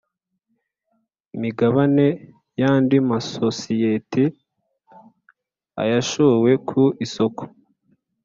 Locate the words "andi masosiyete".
2.71-4.23